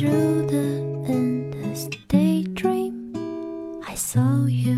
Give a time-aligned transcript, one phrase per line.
[0.00, 0.80] through the
[1.12, 3.12] endless daydream,
[3.86, 4.72] I saw you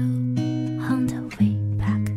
[0.83, 2.11] on the way back.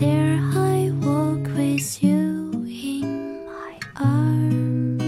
[0.00, 4.98] There I walk with you in my arms.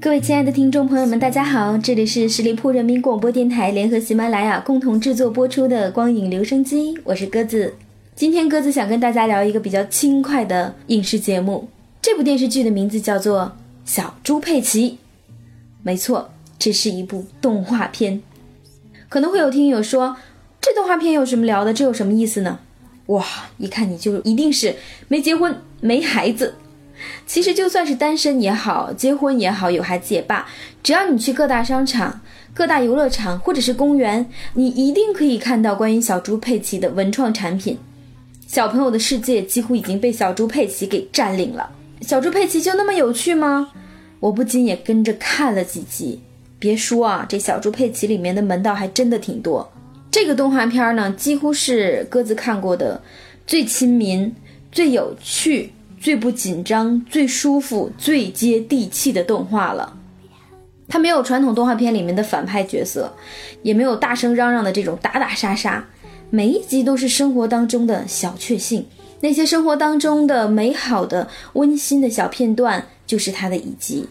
[0.00, 7.74] 各位亲爱的听众朋友们，大家好，这里是十里铺人民广播电台联合喜马拉雅共同制作播出的《光影留声机》，我是鸽子。
[8.14, 11.68] 今天鸽子想跟大家聊一个比较轻快的影视节目，
[12.00, 13.40] 这部电视剧的名字叫做
[13.86, 14.90] 《小猪佩奇》。
[15.82, 18.20] 没错，这是一部动画片。
[19.08, 20.16] 可能会有听友说，
[20.60, 21.72] 这动画片有什么聊的？
[21.72, 22.58] 这有什么意思呢？
[23.06, 23.24] 哇，
[23.56, 24.74] 一看你就一定是
[25.06, 26.56] 没结婚、没孩子。
[27.26, 30.48] 其实就算是单身也好，结婚也好，有孩子也罢，
[30.82, 32.20] 只要你去各大商场、
[32.52, 37.78] 各大游乐场或者是公园，你一定可以看到关于小猪佩奇的文创产品。
[38.48, 41.70] 小朋友的世界几乎已经被小猪佩奇给占领了。
[42.00, 43.70] 小猪佩奇就那么有趣吗？
[44.20, 46.20] 我不禁也跟着看了几集。
[46.58, 49.70] 别说啊，这小猪佩奇里面的门道还真的挺多。
[50.10, 53.02] 这个动画片呢，几乎是鸽子看过的
[53.46, 54.34] 最亲民、
[54.72, 59.98] 最有趣、最不紧张、最舒服、最接地气的动画了。
[60.88, 63.12] 它没有传统动画片里面的反派角色，
[63.62, 65.84] 也没有大声嚷嚷的这种打打杀杀。
[66.30, 68.86] 每一集都是生活当中的小确幸，
[69.26, 74.06] 那些生活当中的美好的、温馨的小片段，就是它的一集。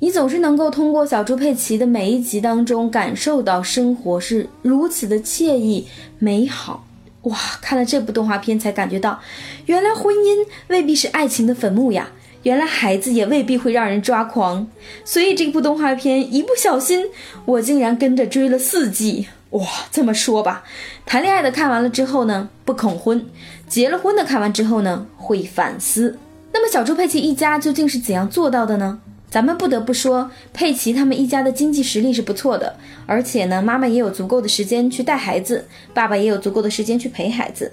[0.00, 5.86] 你总是能够通过小猪佩奇的每一集当中，感受到生活是如此的惬意
[6.18, 6.86] 美好。
[7.22, 9.18] 哇，看了这部动画片才感觉到，
[9.64, 12.10] 原来婚姻未必是爱情的坟墓呀，
[12.42, 14.68] 原来孩子也未必会让人抓狂。
[15.02, 17.06] 所以这部动画片一不小心，
[17.46, 19.28] 我竟然跟着追了四季。
[19.50, 20.64] 哇，这么说吧，
[21.06, 23.20] 谈恋爱的看完了之后呢，不恐婚；
[23.66, 26.18] 结了婚的看完之后呢，会反思。
[26.52, 29.00] 那么小猪佩奇一家究竟是怎样做到的呢？
[29.30, 37.72] 咱们不得不说，佩奇他们一家的经济实力是不错的，而且呢，妈妈也有足够的时间去带孩子，爸爸也有足够的时间去陪孩子。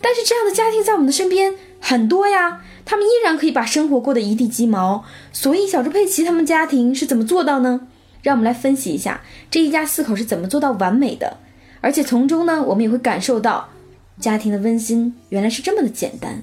[0.00, 5.04] 但是这样的家庭在我们的身边很多呀，他们依然可以把生活过得一地鸡毛。
[5.32, 7.80] 所以小猪佩奇他们家庭是怎么做到呢？
[8.28, 11.38] 让我们来分析一下这一家四口是怎么做到完美的，
[11.80, 13.70] 而且从中呢，我们也会感受到
[14.20, 16.42] 家庭的温馨原来是这么的简单。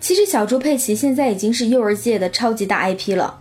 [0.00, 3.40] 其实小猪佩奇现在已经是幼儿界的超级大 IP 了。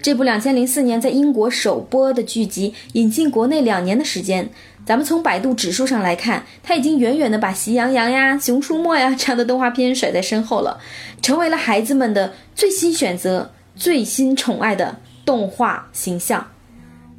[0.00, 4.50] 这部两千零四年在英国首播的剧集引进国内两年的时间，
[4.84, 10.80] 咱们从百度指数上来看，它已经远远的把《喜羊羊》呀、《熊出没》呀这样的动画片甩在身后了，
[11.22, 16.48] 成为了孩子们的最新选择、最新宠爱的动画形象。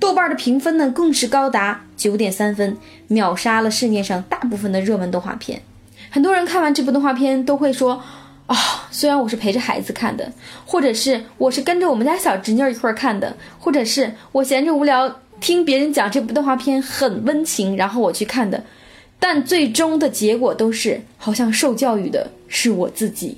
[0.03, 2.75] 豆瓣的评分呢，更是高达九点三分，
[3.07, 5.61] 秒杀了市面上大部分的热门动画片。
[6.09, 8.03] 很多人看完这部动画片都会说
[8.47, 8.57] ：“啊，
[8.91, 10.29] 虽然我是陪着孩子看的，
[10.65, 18.61] 或者是我是跟着我们家小侄女一块儿看的，或者是我闲着无聊听别人讲这部动画片很温情，然后我去看的，
[19.17, 23.37] 但最终的结果都是好像受教育的是我自己。”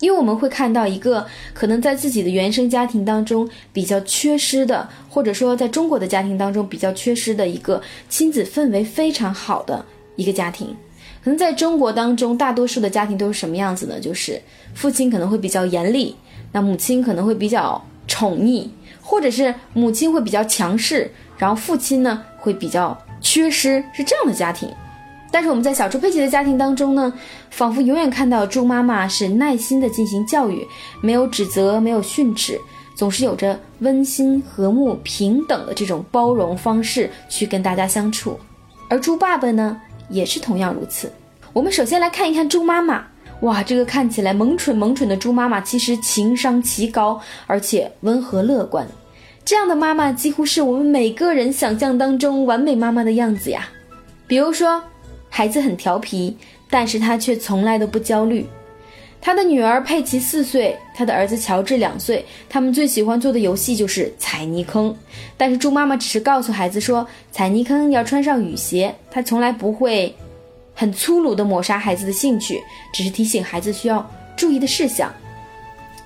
[0.00, 9.84] 因为我们会看到一个可能在自己的原生家庭当中比较缺失的，或者说在中国的家庭当中比较缺失的一个亲子氛围非常好的
[10.16, 10.74] 一个家庭。
[11.22, 14.00] 可能在中国当中，大多数的家庭都是什么样子呢？
[14.00, 14.40] 就是
[14.74, 16.16] 父亲可能会比较严厉，
[16.52, 18.68] 那母亲可能会比较宠溺，
[19.02, 24.70] 或者是母亲会比较强势，然后父亲呢会比较缺失，是这样的家庭。
[25.32, 27.12] 但是我们在小猪佩奇的家庭当中呢，
[27.50, 30.66] 仿佛永远看到猪妈妈是耐心的进行教育，
[31.00, 32.60] 没有指责，没有训斥，
[32.96, 38.36] 总是有着温馨、和睦、平等的这种包容方式去跟大家相处。
[38.88, 41.08] 而猪爸爸呢，也是同样如此。
[41.52, 43.06] 我们首先来看一看猪妈妈，
[43.42, 48.84] 哇，这个看起来萌蠢萌蠢的猪妈妈，其实情商极高，而且温和乐观。
[49.44, 53.68] 这样的妈妈几乎是我们每个人想象当中完美妈妈的样子呀。
[54.26, 54.82] 比如说。
[55.30, 56.36] 孩子很调皮，
[56.68, 58.46] 但是他却从来都不焦虑。
[59.22, 64.94] 他的女儿佩奇四岁，他的儿子乔治两岁，他们最喜欢做的游戏就是踩泥坑。
[65.36, 68.94] 但是猪妈妈只是告诉孩子说，踩泥坑要穿上雨鞋。
[69.10, 70.14] 她从来不会
[70.74, 72.60] 很粗鲁地抹杀孩子的兴趣，
[72.92, 75.12] 只是提醒孩子需要注意的事项。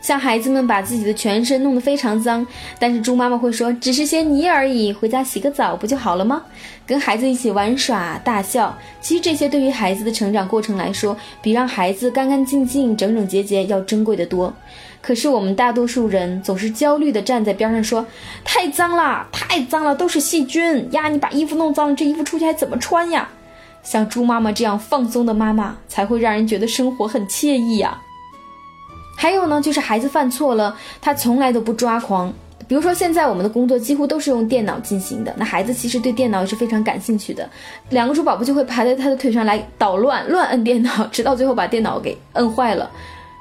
[0.05, 2.47] 像孩子们把自己的全身弄得非常脏，
[2.79, 6.43] 但是猪妈妈会说只是些泥而已，回家洗个澡不就好了吗？
[6.87, 14.53] 跟孩子一起玩耍大笑，其实这些对于孩子的成长过程来说，比让孩子干干净净、整整洁洁要珍贵的多。
[15.01, 18.05] 可是我们大多数人总是焦虑地站在边上说
[18.45, 21.09] ：“太脏了，太脏了，都是细菌呀！
[21.09, 23.27] 你把衣服弄脏了，这衣服出去还怎么穿呀？”
[23.83, 27.99] 像猪妈妈这样放松的妈妈，才会让人觉得生活很惬意呀。
[29.16, 32.32] 还有呢，就是孩子犯错了，他从来都不抓狂，
[32.66, 37.49] 比如说，现在我们的工作几乎都是用电脑进行的，那孩子其实对电脑也是非常感兴趣的。
[37.90, 42.90] 两个猪宝宝就会爬在他的腿上来捣乱，乱摁电脑，直到最后把电脑给摁坏了，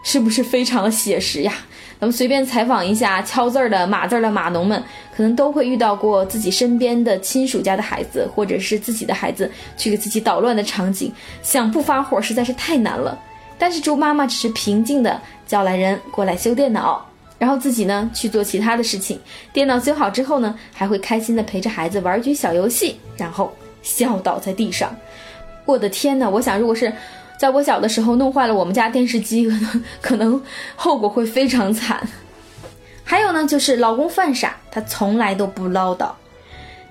[0.03, 1.53] 是不是非常的写实呀？
[1.99, 4.81] 咱们随便采访一下敲字儿的、码字儿的码农们，
[5.15, 11.09] 可能都会遇到过自己身边的亲属家的孩子，或者是自己的孩子去给自己捣乱的场景，
[11.41, 13.17] 想不发火实在是太难了。
[13.63, 17.01] 但是猪妈妈只是平静的叫来人过来修电脑。
[17.39, 19.17] 然后自己呢去做其他的事情，
[19.53, 24.93] 电脑修好之后呢，还会开心的陪着孩子玩局小游戏，然后笑倒在地上。
[25.63, 26.91] 我的天呐，我想如果是
[27.37, 30.43] 在我小的时候弄坏了我们家电视机，可能可能
[30.75, 32.05] 后果会非常惨。
[33.05, 36.11] 还有呢，就是老公犯傻，他从来都不唠叨，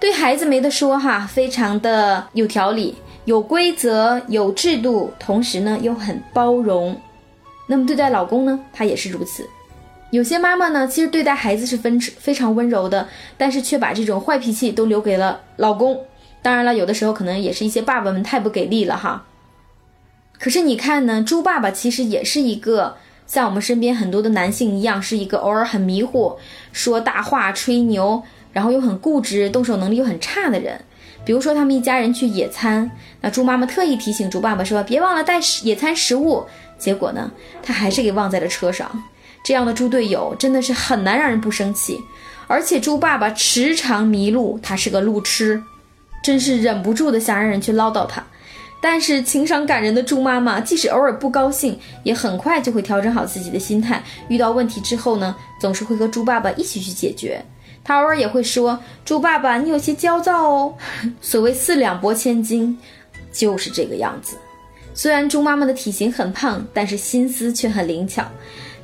[0.00, 7.00] 对孩子没得说哈，非常的有条理、有规则、有制度，同时呢又很包容。
[7.68, 9.48] 那么对待老公呢，他也是如此。
[10.10, 13.08] 有些妈妈呢，其实对待孩子是分非常温柔的，
[13.38, 15.98] 但是却把这种坏脾气都留给了老公。
[16.42, 19.24] 当然了，有的时候可能也是一些爸爸们太不给力了哈。
[20.38, 22.96] 可是你看呢，猪爸爸其实也是一个
[23.26, 26.36] 像我们身边很多的男性一样，是一个偶尔很迷糊、
[26.72, 28.22] 说大话、吹牛，
[28.52, 30.80] 然后又很固执、动手能力又很差的人。
[31.24, 32.90] 比如说他们一家人去野餐，
[33.20, 36.44] 那猪妈妈特意提醒猪爸爸说：“别忘了带野餐食物。”
[36.78, 37.30] 结果呢，
[37.62, 38.90] 他还是给忘在了车上。
[39.44, 41.98] 这样的猪队友真的是很难让人不生气，
[42.46, 45.62] 而且猪爸爸时常迷路，他是个路痴，
[46.22, 48.24] 真是忍不住的想让人去唠叨他。
[48.80, 54.02] 但是情商感人的猪妈妈，即使偶尔不高兴，也很快就会调整好自己的心态。
[54.28, 57.44] 遇到问题之后呢，总是会和猪爸爸一起去解决。
[57.84, 60.74] 他偶尔也会说：“猪爸爸，你有些焦躁哦。
[61.20, 62.78] ”所谓四两拨千斤，
[63.32, 64.36] 就是这个样子。
[64.94, 68.24] 虽然猪妈妈的体型很胖，但是心思却很灵巧。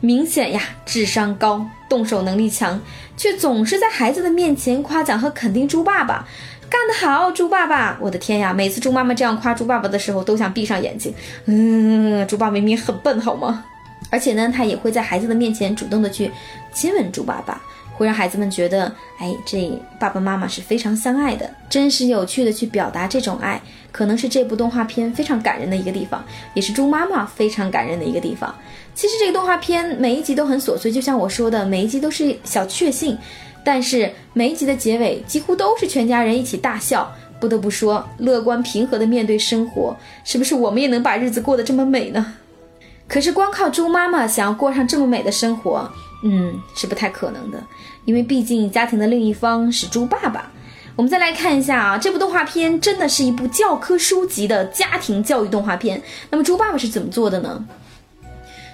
[0.00, 2.80] 明显呀，智商高，动手能力强，
[3.16, 6.26] 却总是在孩子的面前夸奖和肯定猪爸爸，
[6.70, 7.98] 干得好，猪爸爸！
[8.00, 11.12] 我的天呀，每次猪妈妈这样夸猪爸爸的时候，都想闭上眼睛。
[11.46, 13.64] 嗯，猪爸明明很笨，好吗？
[14.10, 16.30] 而且呢，他也会在孩子的面前主动的去
[16.72, 17.60] 亲吻猪爸爸。
[17.98, 23.60] 会让孩子们觉得，哎，这爸爸妈妈是非常相爱的，真实有趣的去表达这种爱，
[23.90, 26.24] 可能是这部动画片非常感人的一个地方，
[26.54, 28.54] 也是猪妈妈非常感人的一个地方。
[28.94, 33.18] 其实这个动画片每一集都很琐碎，就像我说的，每一集都是小确幸，
[33.64, 37.12] 但是每一集的结尾几乎都是全家人一起大笑。
[37.40, 42.34] 不得不说，乐观平和的面对生活，是不是我们也能把日子过得这么美呢？
[43.06, 45.88] 可是光靠猪妈妈想要过上这么美的生活。
[46.24, 47.62] 嗯，是不太可能的，
[48.08, 50.50] 因为毕竟家庭的另一方是猪爸爸。
[50.96, 56.00] 我们再来看一下啊，这部动画片真的是一部教科书级的家庭教育动画片。
[56.30, 57.62] 那么猪爸爸是怎么做的呢？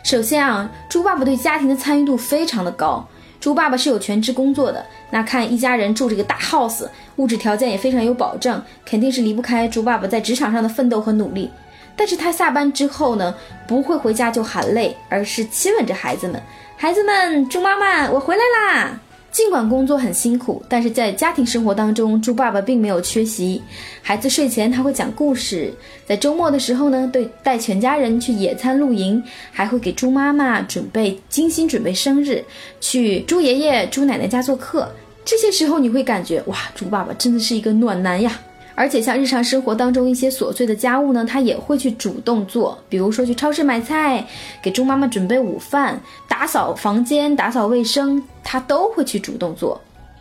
[0.04, 3.04] 首先啊，猪爸爸对家庭的参与度非常的高。
[3.40, 11.50] 猪爸爸是有全职工作的，那看一家人住这个大 house，物质条件也非常有保证，肯定是离不开猪爸爸在职场上的奋斗和努力。
[11.96, 13.34] 但是他下班之后呢，
[13.66, 16.40] 不会回家就喊累，而是亲吻着孩子们。
[16.76, 19.00] 孩子们，猪妈妈，我回来啦！
[19.34, 23.60] 尽管工作很辛苦，但是在家庭生活当中，猪爸爸并没有缺席。
[24.00, 25.74] 孩子睡前他会讲故事，
[26.06, 29.20] 在周末的时候呢，对带全家人去野餐露营，
[29.50, 32.44] 还会给猪妈妈准备精心准备生日，
[32.80, 34.88] 去猪爷爷、猪奶奶家做客。
[35.24, 38.40] 这些时候你会感觉哇，猪爸爸真的是一个暖男呀！
[38.74, 44.26] 而且像日常生活当中一些琐碎的家务呢，他也会去主动做，比如说去超市买菜，
[44.60, 49.80] 给猪妈妈准备午饭，打扫房间、打扫卫生，他都会去主动做。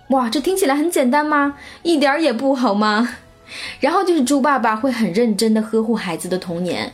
[0.09, 1.55] 哇，这听起来很简单吗？
[1.81, 3.15] 一点儿也不好吗？
[3.79, 6.93] 然后就是猪爸爸会很认真的呵护孩子的童年，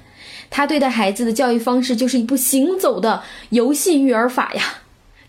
[0.50, 4.64] 他对待孩子的教育方式就是一部行走的游戏育儿法呀，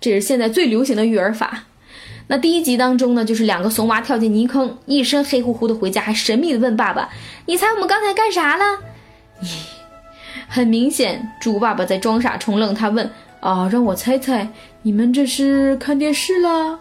[0.00, 1.64] 这是现在最流行的育儿法。
[2.30, 7.08] 那第一集当中呢，就是两个怂娃跳进泥坑，一身黑乎乎的回家，还神秘的问爸爸
[7.44, 8.64] ：“你猜我们刚才干啥了？”
[9.42, 9.48] 咦，
[10.46, 12.72] 很明显，猪爸爸在装傻充愣。
[12.72, 13.10] 他问
[13.42, 14.48] ：“啊，让我猜猜，
[14.82, 16.78] 你们这是看电视了，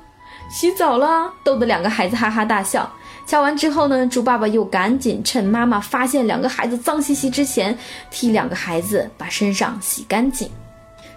[0.52, 2.88] 洗澡了？”逗得两个孩子哈哈大笑。
[3.26, 7.76] 笑完之后呢，猪爸爸又赶紧趁妈妈发现两个孩子脏兮兮之前，
[8.12, 10.48] 替两个孩子把身上洗干净。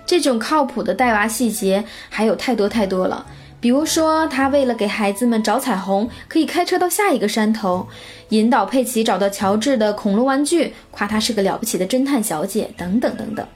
[0.06, 3.26] 这种靠谱的带娃细节还有太多太多了。
[3.62, 7.86] 比如说，他为了给孩子们找彩虹，可以开车到下一个山头，
[8.30, 13.46] 引导佩奇找到乔治的恐龙玩具，夸他是个了不起的侦探小姐，等等等等。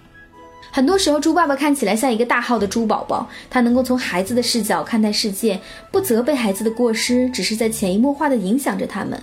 [0.71, 5.59] 很多时候，猪爸爸看起来像一个大号的猪宝宝，他能够从孩子的视角看待世界，
[5.91, 9.21] 不责备孩子的过失，只是在潜移默化地影响着他们。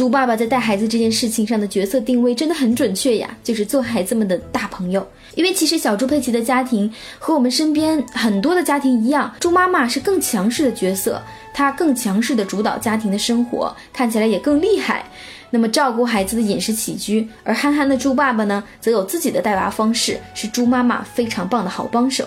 [0.00, 5.06] 猪爸爸在带孩子这件事情上的角色定位真的很准确呀，就是做孩子们的大朋友。
[5.34, 11.20] 因为其实小猪佩奇的家庭和我们身边很多的家庭一样，猪妈妈是更强势的角色，
[11.52, 15.04] 她更强势的主导家庭的生活，看起来也更厉害。
[15.50, 22.26] 那么照顾孩子的饮食起居，而憨憨的猪爸爸呢，则有自己的带娃方式，是猪妈妈非常棒的好帮手。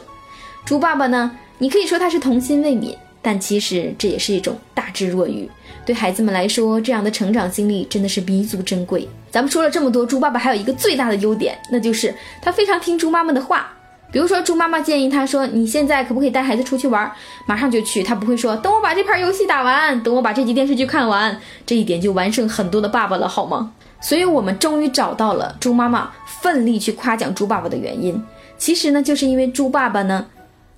[0.63, 5.49] 猪爸爸呢，你可以说他是童心未泯，但其实这也是一种大智若愚。
[5.83, 9.09] 对孩子们来说，这样的成长经历真的是弥足珍贵。
[9.31, 13.73] 咱们说了这么多，猪爸爸还有一个最大的优点，那就是他非常听猪妈妈的话。
[14.11, 17.11] 比如说，猪妈妈建议他说：“你现在可不可以带孩子出去玩？”
[17.47, 23.73] 马上就去，他不会说：“等我把这盘游戏打完，等我把这集电视剧看完。”这一点就完胜很多的爸爸了，好吗？
[23.99, 26.11] 所以，我们终于找到了猪妈妈
[26.41, 28.23] 奋力去夸奖猪爸爸的原因。
[28.55, 30.27] 其实呢，就是因为猪爸爸呢，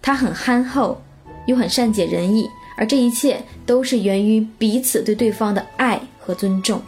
[0.01, 1.01] 他很憨厚，
[1.45, 6.81] 又很善解人意，而这一切都是源于彼此对对方的爱和尊重。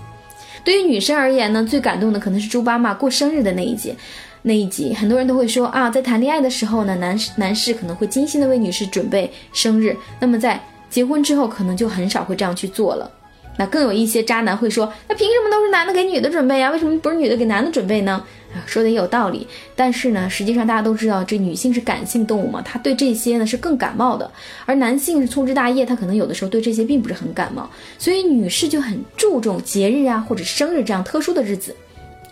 [0.63, 3.95] 对于女生而言呢，最感动的可能是猪妈妈过生日的那一集。
[4.43, 13.11] 那一集，很多人都会说啊，在谈恋爱的时候呢，男士男士可能会精心的为女士准备生日，那么在结婚之后，可能就很少会这样去做了。
[13.57, 16.71] 那更有一些渣男会说，那凭什么都是男的给女的准备啊？
[16.71, 18.23] 为什么不是女的给男的准备呢？
[18.65, 19.45] 说的也有道理。
[19.75, 24.31] 但是呢，实际上大家都知道，这女性是感性动物嘛，她对这些呢是更感冒的，
[24.65, 31.75] 而男性是粗枝大叶，他可能有的时候对这些并不是很感冒，所以女士就很注重节日啊或者生日这样特殊的日子。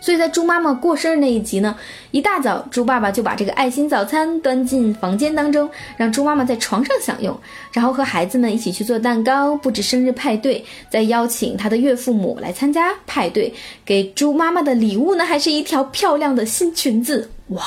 [0.06, 1.76] 所以在猪妈妈过生日那一集呢，
[2.12, 7.36] 一大早猪爸爸就把这个爱心早餐端进房间当中，让猪妈妈在床上享用，
[7.72, 13.52] 然后和孩子们一起去做蛋糕，布置生日派对，再邀请他的岳父母来参加派对。
[13.84, 17.32] 给猪妈妈的礼物呢，还是一条漂亮的新裙子。
[17.48, 17.64] 哇，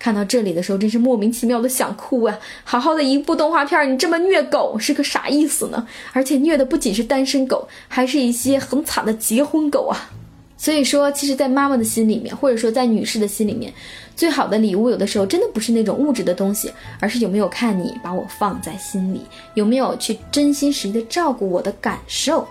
[0.00, 2.36] 看到这里的时候，真是莫名其妙的想哭啊！
[2.64, 5.86] 好好的一部动画片，你这么虐狗，是个啥意思呢？
[6.12, 10.10] 而且虐的不仅是单身狗，还是一些很惨的结婚狗啊！
[10.58, 13.72] 所以说，其实，在妈妈的心里面，或者说在女士的心里面，
[14.16, 19.20] 最好的礼物，有的时候真的不是那种物质的东西，而是有没有看你把我放在心里，
[19.54, 22.46] 有没有去真心实意的照顾我的感受。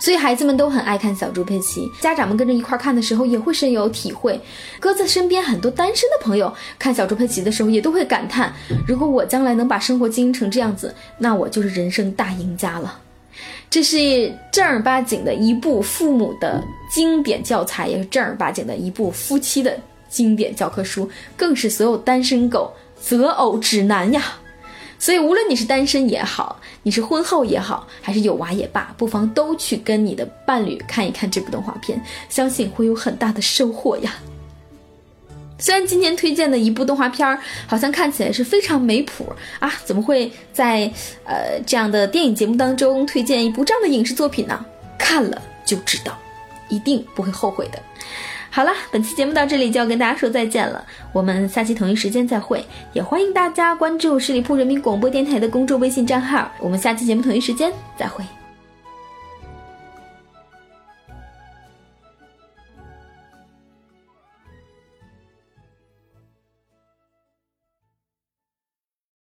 [0.00, 4.40] 所以孩子们都很爱看小猪佩奇，家长们跟着一块看的时候也会深有体会。
[4.80, 8.52] 鸽子身边很多单身的朋友看小猪佩奇的时候也都会感叹：
[8.88, 12.98] 如果我将来能把生活经营成这样子，那我就是人生大赢家了。
[13.72, 24.22] 这是正儿八经的一部父母的经典教材，也是正儿八经的一部夫妻的经典教科书，更是所有单身狗择偶指南呀！
[24.98, 31.98] 所以，无论你是单身也好，你是婚后也好，还是有娃也罢，不妨都去跟你的伴侣看一看这部动画片，
[32.28, 34.16] 相信会有很大的收获呀！
[35.62, 37.38] 虽然今天推荐的一部动画片儿，
[37.68, 40.90] 好像看起来是非常没谱啊，怎么会在
[41.24, 44.66] 呃这样的电影节目当中推荐一部这样的影视作品呢？
[44.98, 46.18] 看了就知道，
[46.68, 47.78] 一定不会后悔的。
[48.50, 58.24] 好了，本期节目到这里就要跟大家说再见了，我们下期同一时间再会，也欢迎大家关注十里铺人民广播电台的公众微信账号，我们下期节目同一时间再会。